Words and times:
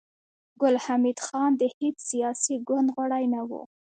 ګل 0.61 0.75
حمید 0.85 1.19
خان 1.25 1.51
د 1.57 1.63
هېڅ 1.77 1.97
سياسي 2.09 2.55
ګوند 2.67 2.87
غړی 2.97 3.25
نه 3.33 3.41
و 3.49 3.51